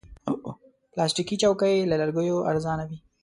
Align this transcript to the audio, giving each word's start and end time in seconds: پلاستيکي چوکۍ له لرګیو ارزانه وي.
پلاستيکي 0.91 1.35
چوکۍ 1.41 1.75
له 1.89 1.95
لرګیو 2.01 2.37
ارزانه 2.51 2.83
وي. 2.89 2.97